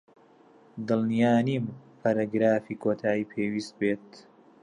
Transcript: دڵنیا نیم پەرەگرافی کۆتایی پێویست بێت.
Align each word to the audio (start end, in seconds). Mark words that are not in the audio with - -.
دڵنیا 0.87 1.33
نیم 1.47 1.65
پەرەگرافی 2.01 2.79
کۆتایی 2.83 3.29
پێویست 3.31 3.73
بێت. 3.79 4.07